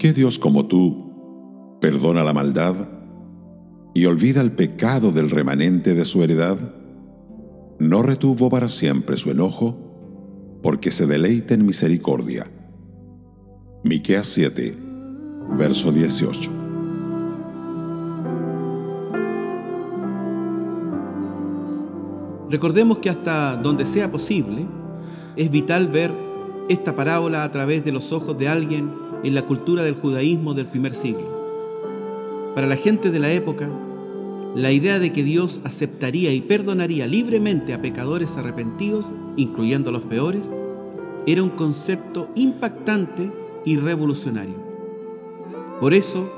¿Qué 0.00 0.14
Dios 0.14 0.38
como 0.38 0.64
tú 0.64 1.76
perdona 1.78 2.24
la 2.24 2.32
maldad 2.32 2.74
y 3.92 4.06
olvida 4.06 4.40
el 4.40 4.52
pecado 4.52 5.12
del 5.12 5.28
remanente 5.28 5.94
de 5.94 6.06
su 6.06 6.22
heredad? 6.22 6.56
No 7.78 8.00
retuvo 8.00 8.48
para 8.48 8.68
siempre 8.68 9.18
su 9.18 9.30
enojo, 9.30 9.76
porque 10.62 10.90
se 10.90 11.06
deleita 11.06 11.52
en 11.52 11.66
misericordia. 11.66 12.50
Miqueas 13.84 14.26
7, 14.28 14.74
verso 15.58 15.92
18. 15.92 16.50
Recordemos 22.48 23.00
que 23.00 23.10
hasta 23.10 23.54
donde 23.56 23.84
sea 23.84 24.10
posible, 24.10 24.64
es 25.36 25.50
vital 25.50 25.88
ver 25.88 26.10
esta 26.70 26.96
parábola 26.96 27.44
a 27.44 27.52
través 27.52 27.84
de 27.84 27.92
los 27.92 28.12
ojos 28.12 28.38
de 28.38 28.48
alguien 28.48 29.09
en 29.22 29.34
la 29.34 29.42
cultura 29.42 29.82
del 29.82 29.94
judaísmo 29.94 30.54
del 30.54 30.66
primer 30.66 30.94
siglo. 30.94 31.40
Para 32.54 32.66
la 32.66 32.76
gente 32.76 33.10
de 33.10 33.18
la 33.18 33.32
época, 33.32 33.68
la 34.54 34.72
idea 34.72 34.98
de 34.98 35.12
que 35.12 35.22
Dios 35.22 35.60
aceptaría 35.64 36.32
y 36.32 36.40
perdonaría 36.40 37.06
libremente 37.06 37.72
a 37.72 37.80
pecadores 37.80 38.36
arrepentidos, 38.36 39.08
incluyendo 39.36 39.90
a 39.90 39.92
los 39.92 40.02
peores, 40.02 40.50
era 41.26 41.42
un 41.42 41.50
concepto 41.50 42.28
impactante 42.34 43.30
y 43.64 43.76
revolucionario. 43.76 44.56
Por 45.80 45.94
eso, 45.94 46.28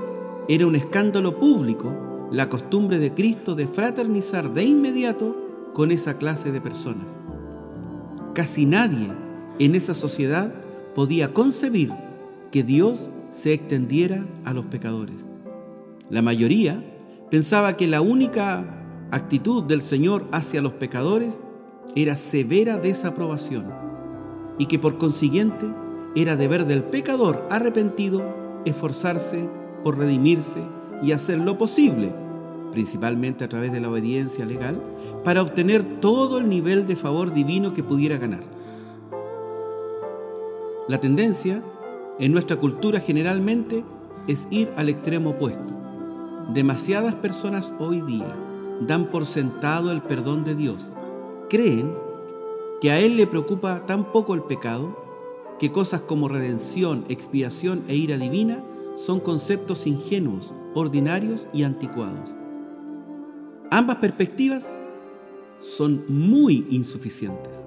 era 0.49 0.67
un 0.67 0.77
escándalo 0.77 1.39
público 1.39 2.29
la 2.31 2.49
costumbre 2.49 2.99
de 2.99 3.13
Cristo 3.13 3.55
de 3.55 3.69
fraternizar 3.69 4.53
de 4.53 4.65
inmediato 4.65 5.37
con 5.73 5.91
esa 5.91 6.19
clase 6.19 6.51
de 6.51 6.61
personas. 6.61 7.19
Casi 8.35 8.67
nadie 8.67 9.09
en 9.59 9.75
esa 9.75 9.95
sociedad 9.95 10.53
podía 10.95 11.33
concebir 11.33 11.93
que 12.53 12.63
Dios 12.63 13.09
se 13.33 13.55
extendiera 13.55 14.25
a 14.45 14.53
los 14.53 14.67
pecadores. 14.67 15.17
La 16.11 16.23
mayoría 16.23 16.85
pensaba 17.31 17.77
que 17.77 17.89
la 17.89 18.03
única 18.03 18.65
actitud 19.11 19.65
del 19.65 19.81
Señor 19.81 20.27
hacia 20.31 20.61
los 20.61 20.75
pecadores 20.75 21.41
era 21.97 22.15
severa 22.15 22.77
desaprobación 22.77 23.65
y 24.59 24.67
que 24.67 24.79
por 24.79 24.99
consiguiente 24.99 25.67
era 26.15 26.37
deber 26.37 26.67
del 26.67 26.85
pecador 26.85 27.47
arrepentido 27.51 28.23
esforzarse 28.67 29.49
por 29.83 29.99
redimirse 29.99 30.61
y 31.03 31.13
hacer 31.13 31.39
lo 31.39 31.57
posible, 31.57 32.13
principalmente 32.71 33.45
a 33.45 33.49
través 33.49 33.73
de 33.73 33.81
la 33.81 33.89
obediencia 33.89 34.45
legal, 34.45 34.81
para 35.25 35.41
obtener 35.41 36.01
todo 36.01 36.39
el 36.39 36.51
nivel 36.51 36.87
de 36.87 36.97
favor 36.97 37.33
divino 37.33 37.73
que 37.73 37.83
pudiera 37.83 38.19
ganar. 38.19 38.45
La 40.89 40.99
tendencia 40.99 41.63
en 42.23 42.31
nuestra 42.31 42.57
cultura 42.57 43.01
generalmente 43.01 43.85
es 44.29 44.47
ir 44.49 44.73
al 44.77 44.89
extremo 44.89 45.31
opuesto. 45.31 45.75
Demasiadas 46.55 47.17
personas 47.17 47.75
hoy 47.81 48.01
día 48.01 48.33
dan 48.87 49.11
por 49.11 49.27
sentado 49.27 49.91
el 49.91 50.03
perdón 50.03 50.45
de 50.45 50.55
Dios. 50.55 50.93
Creen 51.51 51.93
que 52.81 52.93
a 52.93 53.01
Él 53.01 53.17
le 53.17 53.27
preocupa 53.27 53.87
tan 53.87 54.13
poco 54.13 54.35
el 54.35 54.43
pecado 54.45 54.97
que 55.59 55.73
cosas 55.73 56.03
como 56.03 56.29
redención, 56.29 57.05
expiación 57.09 57.83
e 57.89 57.97
ira 57.97 58.17
divina 58.17 58.63
son 58.95 59.19
conceptos 59.19 59.89
ingenuos, 59.89 60.55
ordinarios 60.75 61.49
y 61.53 61.65
anticuados. 61.65 62.33
Ambas 63.73 63.97
perspectivas 63.97 64.71
son 65.59 66.05
muy 66.07 66.69
insuficientes. 66.71 67.65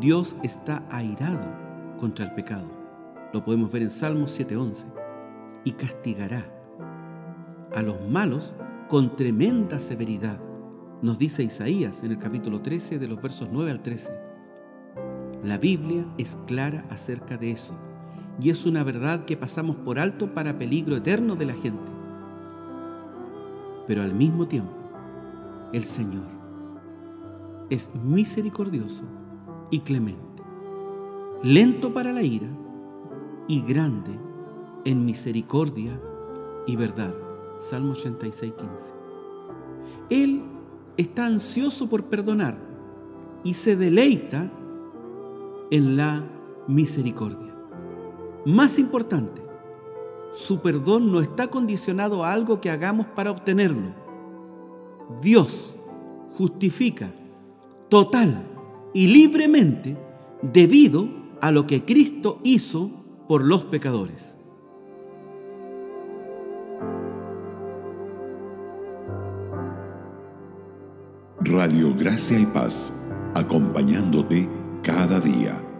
Dios 0.00 0.36
está 0.42 0.86
airado 0.90 1.46
contra 2.00 2.24
el 2.24 2.32
pecado 2.32 2.81
lo 3.32 3.44
podemos 3.44 3.70
ver 3.72 3.82
en 3.82 3.90
Salmos 3.90 4.30
7:11, 4.38 4.86
y 5.64 5.72
castigará 5.72 6.44
a 7.74 7.82
los 7.82 8.00
malos 8.08 8.54
con 8.88 9.16
tremenda 9.16 9.78
severidad, 9.80 10.38
nos 11.00 11.18
dice 11.18 11.42
Isaías 11.42 12.02
en 12.04 12.12
el 12.12 12.18
capítulo 12.18 12.60
13 12.60 12.98
de 12.98 13.08
los 13.08 13.20
versos 13.20 13.48
9 13.50 13.70
al 13.70 13.82
13. 13.82 14.12
La 15.44 15.58
Biblia 15.58 16.06
es 16.18 16.38
clara 16.46 16.84
acerca 16.90 17.36
de 17.36 17.50
eso, 17.50 17.74
y 18.40 18.50
es 18.50 18.66
una 18.66 18.84
verdad 18.84 19.24
que 19.24 19.36
pasamos 19.36 19.76
por 19.76 19.98
alto 19.98 20.34
para 20.34 20.58
peligro 20.58 20.96
eterno 20.96 21.34
de 21.34 21.46
la 21.46 21.54
gente. 21.54 21.90
Pero 23.86 24.02
al 24.02 24.14
mismo 24.14 24.46
tiempo, 24.46 24.72
el 25.72 25.84
Señor 25.84 26.26
es 27.70 27.90
misericordioso 28.04 29.04
y 29.70 29.80
clemente, 29.80 30.42
lento 31.42 31.92
para 31.92 32.12
la 32.12 32.22
ira, 32.22 32.48
y 33.52 33.60
grande 33.60 34.18
en 34.86 35.04
misericordia 35.04 36.00
y 36.66 36.74
verdad. 36.74 37.14
Salmo 37.58 37.92
86, 37.92 38.50
15. 38.50 38.74
Él 40.08 40.42
está 40.96 41.26
ansioso 41.26 41.86
por 41.86 42.04
perdonar 42.04 42.56
y 43.44 43.52
se 43.52 43.76
deleita 43.76 44.50
en 45.70 45.98
la 45.98 46.24
misericordia. 46.66 47.54
Más 48.46 48.78
importante, 48.78 49.42
su 50.32 50.60
perdón 50.62 51.12
no 51.12 51.20
está 51.20 51.48
condicionado 51.48 52.24
a 52.24 52.32
algo 52.32 52.58
que 52.58 52.70
hagamos 52.70 53.06
para 53.08 53.32
obtenerlo. 53.32 53.92
Dios 55.20 55.76
justifica 56.38 57.12
total 57.90 58.46
y 58.94 59.08
libremente 59.08 59.94
debido 60.40 61.06
a 61.42 61.50
lo 61.50 61.66
que 61.66 61.84
Cristo 61.84 62.40
hizo 62.44 63.01
por 63.28 63.44
los 63.44 63.64
pecadores. 63.64 64.36
Radio 71.40 71.94
Gracia 71.94 72.38
y 72.38 72.46
Paz, 72.46 73.10
acompañándote 73.34 74.48
cada 74.82 75.18
día. 75.18 75.71